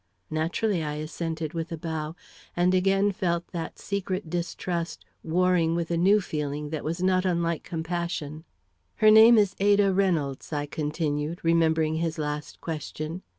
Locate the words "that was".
6.71-7.03